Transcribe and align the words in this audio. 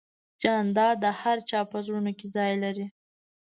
جانداد 0.41 0.95
د 1.03 1.05
هر 1.21 1.37
چا 1.49 1.59
په 1.71 1.77
زړونو 1.85 2.11
کې 2.19 2.27
ځای 2.35 2.53
لري. 2.63 2.85